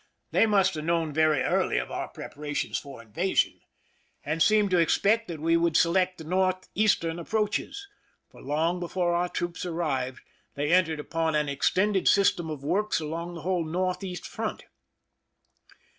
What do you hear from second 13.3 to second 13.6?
the